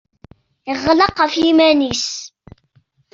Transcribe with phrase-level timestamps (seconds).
[0.69, 2.05] Yeɣleq ɣef yiman-nnes.